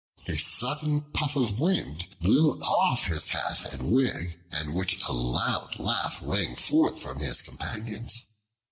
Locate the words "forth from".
6.55-7.19